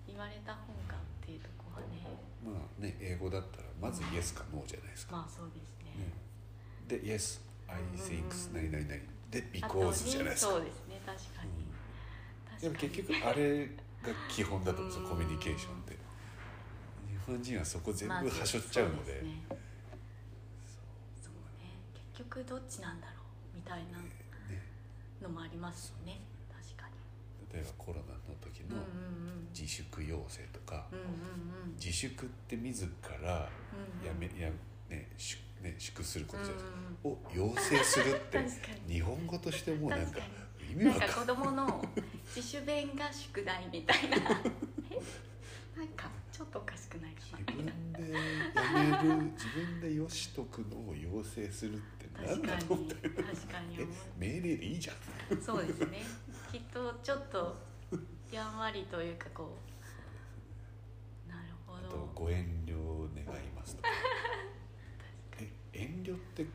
[0.08, 2.02] 言われた方がっていうところはね。
[2.44, 5.96] まあね英語だったらまずイエスかノーじゃないですか、まあそうですね。
[5.98, 6.14] ね、
[6.88, 10.52] で Yes I think 何々々で because じゃないですか。
[10.54, 15.10] そうですね確かに、でも結局あれが基本だと思うんですようん。
[15.10, 15.94] コミュニケーションって
[17.10, 19.46] 日本人はそこ全部はしょっちゃうので,、そうすね。
[21.22, 21.74] そうね。
[22.14, 23.14] 結局どっちなんだろ
[23.54, 24.26] うみたいなね。
[25.22, 26.22] のもありますよね
[27.56, 28.76] 例えばコロナの時の
[29.58, 30.88] 自粛要請とか、
[31.80, 32.92] 自粛って自
[33.24, 33.48] ら
[34.02, 34.50] うんやめや
[34.90, 38.40] ねしね粛することじゃないですか、うんを要請するって
[38.88, 40.20] 日本語としてもうなんか
[40.60, 41.86] 意味わかんなんか子供の
[42.36, 44.18] 自主勉が宿題みたいな。
[44.18, 44.20] え
[45.78, 53.78] なんかちょっとおかしくないか自な分でやめる自分でよしとくのを要請するって何確かにだと思って確かに。
[54.18, 55.38] 命令でいいじゃん。
[55.38, 56.02] うそうですね
[56.56, 57.54] きっとちょっと
[58.32, 59.58] やんわりというかこ
[61.28, 62.74] うなるほあとどご遠慮
[63.14, 63.90] 願いますとか。
[65.38, 66.46] え遠慮って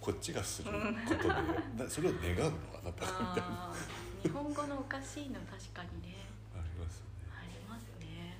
[0.00, 1.28] こっちがすることで
[1.84, 3.74] なそれを願うのあなたがみたいな
[4.22, 6.24] 日本語のおかしいの確かにね。
[6.54, 7.06] ありますね。
[7.30, 8.38] ありますね。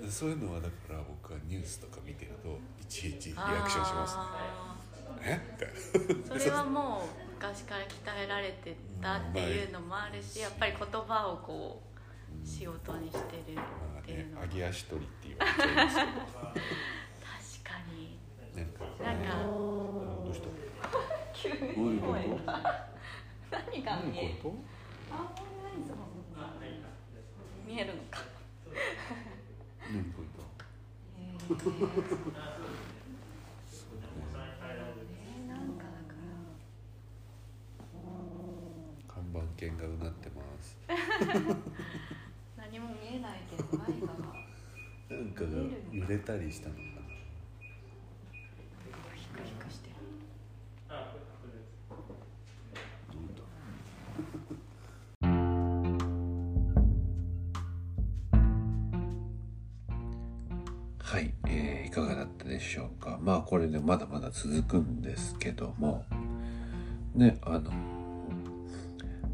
[0.00, 4.16] でそういうのはだから僕はニュースとか見てるといちいちリアクションします。
[4.16, 4.22] ね
[5.20, 5.52] え？
[5.52, 7.88] みたいなあーそれはもう 昔から鍛
[8.24, 11.86] えられてたっていうのもあるしやっぱり言葉をこう
[12.46, 13.18] 仕事にして
[13.50, 13.62] るま
[13.96, 16.28] あっていうのはね揚げ足取りって言われちゃいますけど確
[17.64, 18.18] かに。
[18.54, 20.48] なんかなんかどうした？
[21.32, 21.56] 急に
[21.98, 22.28] 声。
[22.28, 22.36] が
[23.50, 24.34] 何が見える
[25.10, 25.32] あんま
[25.72, 25.94] りないぞ
[27.66, 28.20] 見えるのか。
[31.48, 31.56] と何
[35.48, 35.84] なんか
[39.32, 40.78] だから看板犬がうなってます。
[42.56, 44.40] 何も見えないけど何かが。
[45.10, 45.50] なんかが
[45.92, 46.86] 揺れたりしたのかな。
[49.14, 49.96] ヒクヒクしてる。
[61.02, 63.18] はい、えーいかがだったでしょうか。
[63.20, 66.06] まあこれでまだまだ続くんですけども。
[67.14, 67.99] ねあの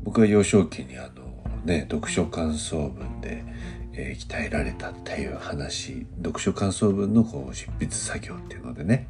[0.07, 1.27] 僕は幼少期にあの
[1.65, 3.45] ね読書感想文で、
[3.93, 9.09] えー鍛えられたっていう話読書感想文のこう執筆作業っていうのでね、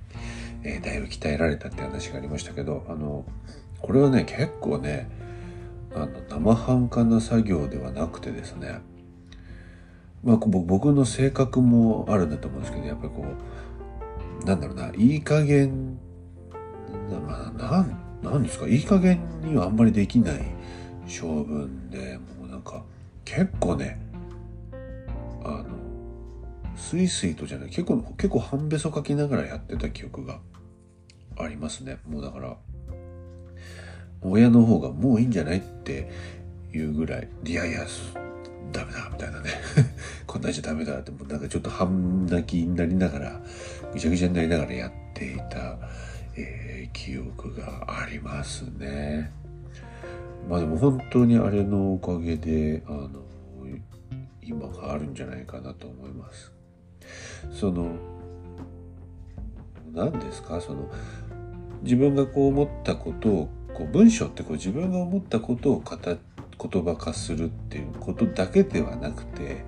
[0.65, 3.25] えーだいぶ鍛えられたって話がありましたけどあの
[3.81, 5.09] これはね結構ね
[5.95, 8.81] あの生半可な作業ではなくてですね
[10.25, 13.25] まあ、僕の性格もあるんだと思うんですけどやっぱりこ
[14.43, 15.99] うなんだろうないい加減
[17.09, 18.67] な,、なんなんですか？
[18.67, 20.56] いい加減にはあんまりできない
[21.07, 22.83] 性分でもうなんか
[23.25, 23.99] 結構ね
[25.45, 25.65] あの
[26.77, 30.41] スイスイとじゃない結構結構半べそ書きながらやってた記憶が
[31.39, 32.57] ありますねもうだから
[34.23, 36.11] 親の方がもういいんじゃないって
[36.73, 37.87] いうぐらいいやいや
[38.73, 39.51] ダメだみたいなね
[40.27, 43.41] こんなんじゃダメだってもうなんかちょっと半泣きになりながら
[43.93, 45.79] ぐちゃぐちゃになりながらやっていた、
[46.37, 49.31] えー記憶がありますね。
[50.49, 53.09] まあでも本当にあれのおかげであの
[54.43, 56.53] 今があるんじゃないかなと思います。
[57.51, 57.97] その
[59.93, 60.61] 何ですか？
[60.61, 60.91] その
[61.83, 69.65] 自分がこう思ったことをこう文章ってこう自分が思ったことを言葉化するっていうことだけではなくて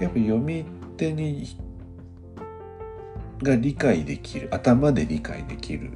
[0.00, 0.64] やっぱ読み
[0.96, 1.56] 手に
[3.42, 5.90] が理解できる頭で理解できる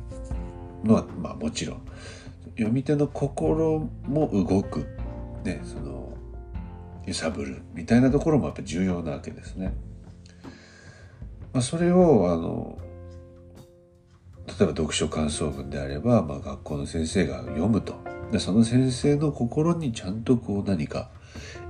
[0.84, 1.80] のはまあもちろん
[2.56, 4.86] 読み手の心も動く
[5.44, 6.16] ねその
[7.06, 9.72] 揺さぶるみたいなところもやっぱ重要なわけですね。
[11.52, 12.78] まあ、それをあの
[14.46, 17.94] 例えば読書感想文であれば、まあ、学校の先生が読むと
[18.32, 21.10] でその先生の心にちゃんとこう何か、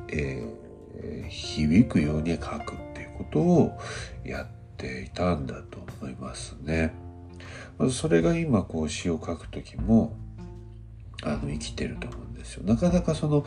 [0.09, 3.79] えー、響くように書くっていうことを
[4.25, 4.47] やっ
[4.77, 6.95] ていたんだと思いますね。
[7.79, 10.17] まそれが今こう詩を書く時も
[11.23, 12.65] あの生きてると思うんですよ。
[12.65, 13.45] なかなかその、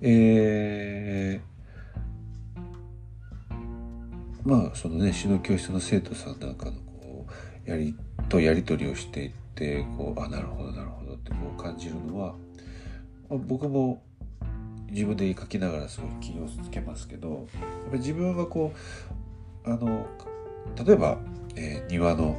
[0.00, 7.26] えー、まあそのね詩の教室の生徒さんなんかのこ
[7.66, 7.94] うやり
[8.28, 12.34] とやり取りをしていってこうあなるほどなるほどってこう感じるのは、
[13.28, 14.02] まあ、僕も
[14.90, 18.72] 自分で書きながらすごい気をつけますけどやっぱ自分はこ
[19.64, 20.06] うあの
[20.84, 21.18] 例えば、
[21.56, 22.36] えー、庭の、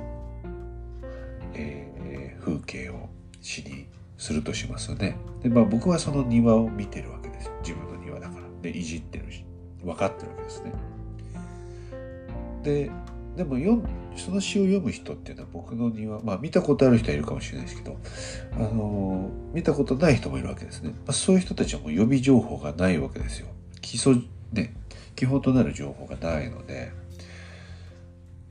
[1.53, 3.09] えー、風景を
[3.41, 3.87] 詩に
[4.21, 5.17] するとしますよね。
[5.41, 7.53] で、まあ僕はその庭を見てるわけですよ。
[7.63, 8.43] 自分の庭だから。
[8.61, 9.43] で、いじってるし、
[9.83, 10.73] 分かってるわけですね。
[12.61, 12.91] で、
[13.35, 13.81] でも読
[14.15, 17.97] その詩を読む人っていうのは僕の庭、まあ見たことある人はいるかもしれないですけど、
[18.53, 20.91] あの見たことない人もいるわけですね。
[20.91, 23.47] まあ、そういう人たちはもう予備情報がないわけですよ。
[23.81, 24.17] 基礎、
[24.53, 24.75] ね、
[25.15, 26.91] 基本となる情報がないので、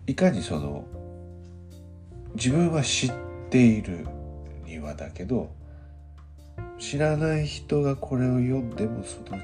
[0.09, 0.85] いかにその、
[2.35, 3.13] 自分は知っ
[3.51, 4.09] ている
[4.67, 5.60] 庭だけど、
[6.79, 9.39] 知らない人がこれを読んでもその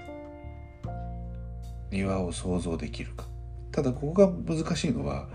[1.90, 3.26] 庭を想像できるか
[3.72, 5.28] ただここが難しいのは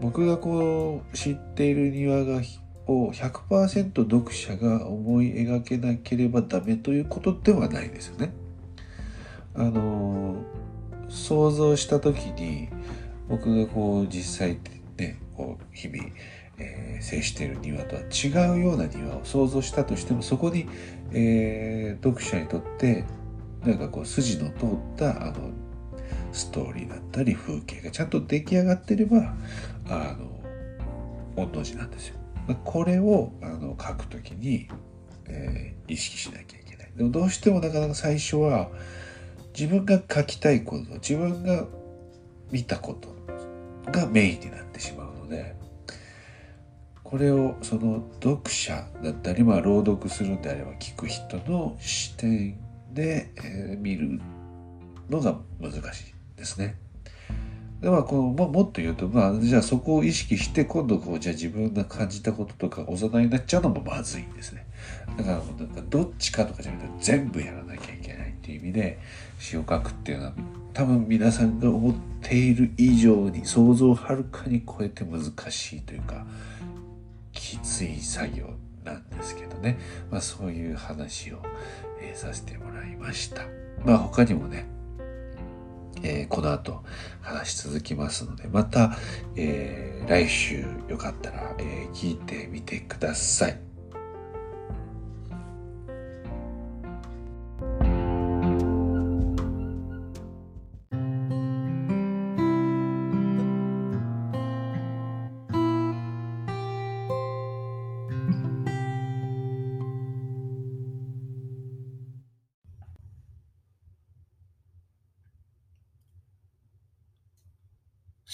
[0.00, 2.42] 僕がこう知っている庭が
[2.86, 8.32] を100%読者が思い描けなければダメということではないですよね。
[9.54, 10.36] あの
[11.08, 12.68] 想像した時に
[13.28, 14.58] 僕がこう実際
[14.96, 16.02] ねこう日々
[16.58, 20.68] えー、接している庭とは違うような庭を想像したとしてもそこに、
[21.12, 23.04] えー、読者にとって
[23.64, 25.50] なんかこう筋の通ったあの
[26.32, 29.34] ストーリーだったり風景がちゃんと出来上がってれば
[29.88, 32.16] あの御の字なんですよ。
[32.64, 34.68] これをあの書くときに、
[35.26, 36.92] えー、意識しなきゃいけない。
[36.96, 38.70] でもどうしてもなかなか最初は
[39.58, 41.66] 自分が書きたいこと自分が
[42.50, 43.14] 見たこと
[43.90, 45.54] がメインになってしまうので
[47.08, 52.58] これをその読者だったり、まあ、朗読するんであれば聞く人の視点
[52.92, 54.20] で、えー、見る
[55.08, 56.76] のが難しいですね。
[57.80, 64.66] でまあ、このまあ、もっと言うと、まあ、じゃあそこを意識して今度こうじゃあ自分が感じたこととかおざなになっちゃうのもまずいんですね。
[65.16, 68.98] だからなんかどっちかとかじゃなくて全部やらなきゃいけないっていう意味で
[69.38, 70.32] 詩を書くっていうのは
[70.74, 76.26] 多分皆さんが思っている以上に想像をはるかに超えて難しいというか
[77.38, 78.50] きつい作業
[78.84, 79.78] なんですけどね、
[80.10, 81.42] まあ、そういう話を、
[82.02, 83.42] えー、させてもらいました。
[83.84, 84.66] まあ他にもね、
[86.02, 86.84] えー、この後
[87.20, 88.96] 話し続きますので、また、
[89.36, 93.67] えー、来週よかったら、え聞いてみてください。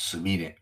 [0.06, 0.58] すみれ。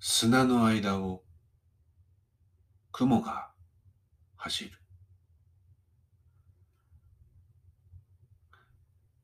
[0.00, 1.22] 砂の間を
[2.90, 3.52] 雲が
[4.34, 4.72] 走る。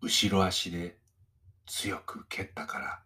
[0.01, 0.97] 後ろ足で
[1.67, 3.03] 強く蹴ったから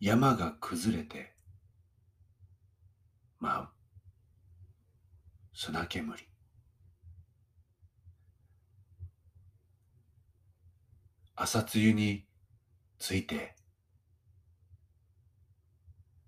[0.00, 1.34] 山が崩れて
[3.40, 3.68] 舞う
[5.52, 6.31] 砂煙
[11.34, 12.26] 朝露に
[12.98, 13.56] ついて、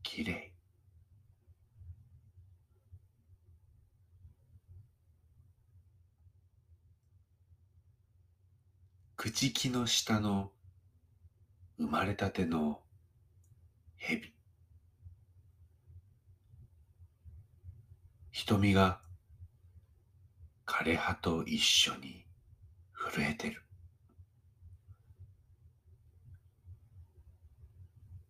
[0.03, 0.55] きれい。
[9.17, 10.53] 朽木の下の
[11.79, 12.81] 生まれたての
[13.97, 14.35] 蛇。
[18.33, 19.01] 瞳が
[20.67, 22.27] 枯葉と一緒に
[22.93, 23.64] 震えてる。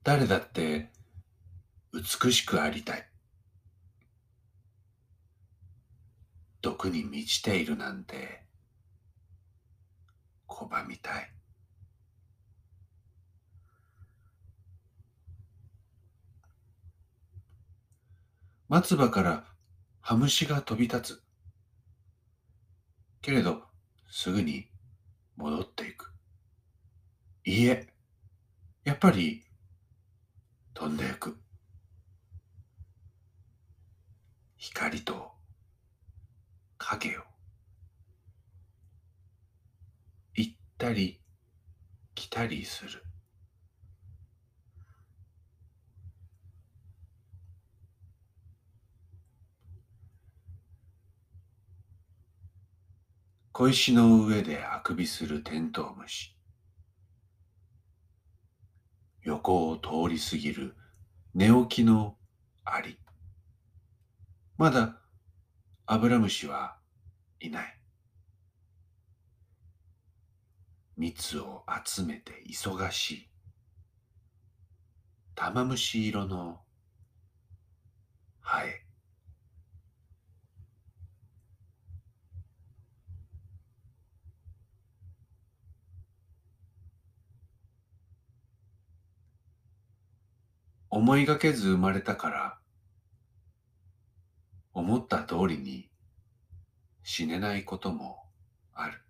[0.05, 0.91] 誰だって
[1.95, 3.09] 美しくありたい。
[6.61, 8.43] 毒に満ちているなんて
[10.47, 11.31] 拒みたい。
[18.69, 19.45] 松葉から
[20.01, 21.23] ハムシが飛び立つ。
[23.23, 23.63] けれど、
[24.11, 24.69] すぐに
[25.37, 26.13] 戻っていく。
[27.47, 27.89] いいえ、
[28.85, 29.45] やっぱり
[30.75, 31.39] 飛んでいく。
[34.59, 35.31] 光と
[36.79, 37.23] 影を
[40.35, 41.21] 行ったり
[42.15, 43.05] 来たりする。
[53.53, 56.34] 小石の上であくびするテントウムシ。
[59.25, 60.77] 横を通り過ぎる
[61.35, 62.17] 寝起きの
[62.63, 62.99] アリ。
[64.59, 65.01] まだ
[65.87, 66.77] アブラムシは
[67.41, 67.81] いない。
[70.97, 73.29] 蜜を集めて忙しい。
[75.35, 76.61] 玉虫色の
[78.41, 78.84] ハエ。
[90.97, 92.59] 思いがけず生まれたから、
[94.73, 95.91] 思った通りに
[97.03, 98.29] 死ねないことも
[98.73, 99.01] ある。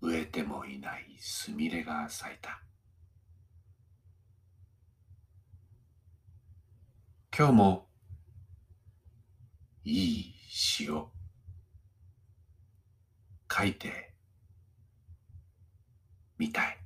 [0.00, 2.62] 植えてもいないすみれが咲いた。
[7.36, 7.88] 今日も
[9.82, 11.10] いい詩を
[13.52, 14.13] 書いて
[16.44, 16.78] みたい。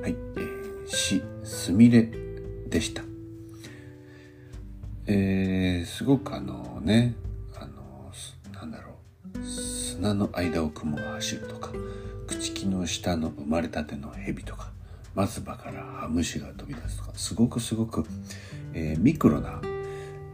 [0.00, 2.08] はい、えー、詩すみれ
[2.70, 3.02] でした。
[5.06, 7.14] えー、すごくあのね
[10.00, 11.72] 砂の間を雲が走るとか
[12.26, 14.70] 朽木の下の生まれたての蛇とか
[15.14, 18.06] 松葉からハムシが飛び出すとかすごくすごく、
[18.72, 19.60] えー、ミクロな、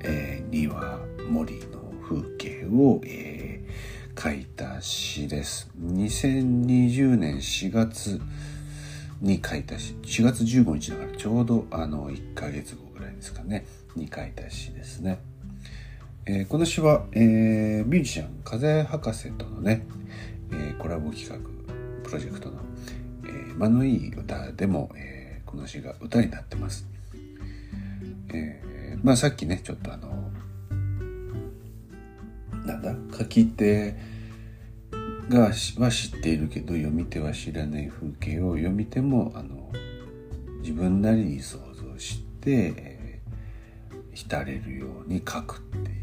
[0.03, 5.69] えー、庭森の風景を、えー、書いた詩です。
[5.83, 8.21] 2020年4月
[9.21, 15.19] に書いた詩4月15日だからちょうどあの1ヶ月後ぐらいですかねに書いた詩ですね。
[16.29, 19.87] えー、この詩は、えー、ミュージシャン風博士とのね、
[20.51, 21.37] えー、コラボ企画
[22.03, 22.57] プロジェクトの
[23.24, 26.85] 「えー、間のいい歌」でも、えー、この詩が歌になってます。
[28.35, 30.33] えー、まあさっきねちょっとあの
[32.64, 33.18] なんだ？
[33.18, 33.95] 書き手
[35.29, 35.77] がは知
[36.16, 39.70] っているけど読み手は知らない風景を読み手もあの
[40.61, 45.96] 自分なりに想像して、えー、浸れるように書くっていう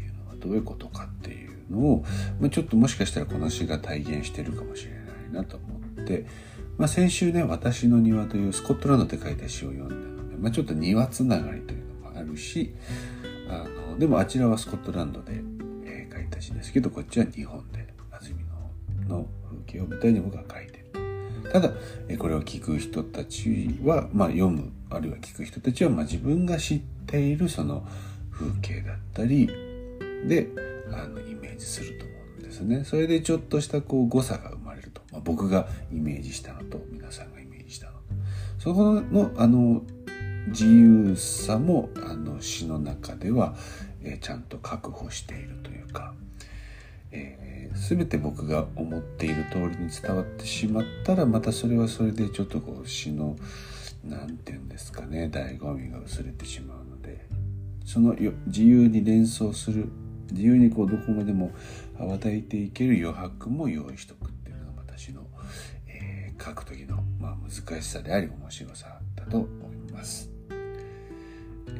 [0.44, 2.04] どういうことかっていうのを、
[2.38, 5.66] まあ、ちょっともしかしたらこの詩が体現してるかもしれないなと思
[6.02, 6.26] って、
[6.76, 12.74] まあ、先週ね「私の庭」というスコットランドで書いた詩を読んだので、まあ、ちょっと庭つながりというのもあるし
[13.48, 15.40] あのでもあちらはスコットランドで、
[15.86, 18.34] えー、書いた詩ですけどこっちは日本で安住
[19.08, 20.84] のの風景を舞台に僕は書いてる。
[21.52, 21.70] ただ
[22.08, 27.86] えこれを聞く人たちは、まあ、読むあるいは聞く人たちは、まあ、自分が知っているその
[28.32, 29.48] 風景だったり
[30.26, 30.48] で
[30.92, 32.84] あのイメージすると思うんですね。
[32.84, 35.02] それでちょっとしたこう誤差が生まれると。
[35.12, 37.98] まあ、僕がイメージしたのと皆さんがイメージしたのと。
[38.58, 39.82] そこのあの
[40.48, 43.54] 自由さもあの詩の中では、
[44.02, 46.14] え、ちゃんと確保しているというか、
[47.10, 53.36] えー、全て僕が思っている通りに伝わってしまったらまたそれはそれでちょっとこう詩の
[54.04, 57.26] 何て言うんですかね醍醐味が薄れてしまうので
[57.84, 58.14] その
[58.46, 59.88] 自由に連想する
[60.32, 61.50] 自由にこうどこまでも
[61.98, 65.26] 羽ばたいていける余白も用意しとくっていうのが私の、
[65.86, 69.48] えー、書く時の、まあ、難しさであり面白さだと思
[69.88, 70.30] います。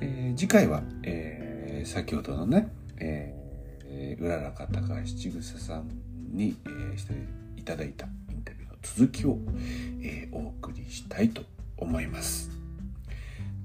[0.00, 2.68] えー、次回は、えー、先ほどのね、
[2.98, 5.88] えー、うららかたか七草さん
[6.32, 7.14] に、えー、して
[7.56, 9.38] いただいたインタビューの続きを、
[10.02, 11.42] えー、お送りしたいと
[11.76, 12.50] 思います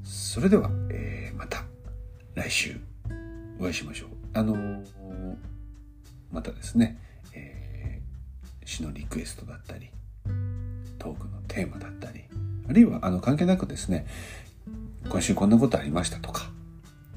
[0.04, 1.64] それでは、えー、また
[2.36, 2.76] 来週
[3.60, 4.86] お会いしましょうあのー、
[6.32, 6.98] またですね、
[7.34, 9.90] えー、詩のリクエストだったり
[10.98, 12.24] トークのテーマだったり
[12.70, 14.06] あるいはあの関係なくですね
[15.10, 16.50] 今週こんなことありましたとか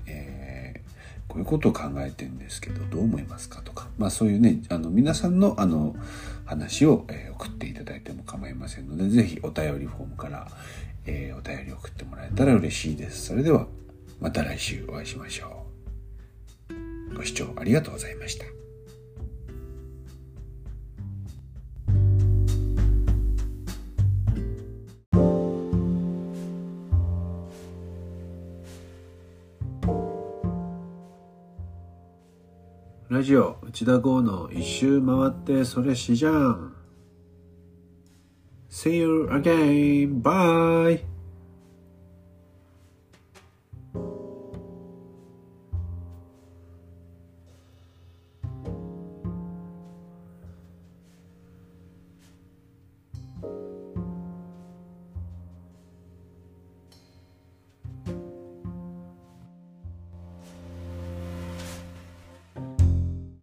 [0.06, 0.80] え
[1.32, 5.96] こういうことを考えてるんですけどどう思いますかとか、まあそういうね、あの皆さんのあの
[6.44, 10.46] 話を、え、送っていただいても構いませんので、ぜひお便りフォームから、
[11.06, 13.28] えー、お便り送ってもらえたら嬉しいです。
[13.28, 13.66] それでは
[14.20, 15.61] また来週お会いしましょう。
[17.14, 18.44] ご視聴ありがとうございました。
[33.12, 36.74] ラジオ内田剛の一周回ってそれしじゃん
[38.70, 40.22] See you again.
[40.22, 41.04] Bye.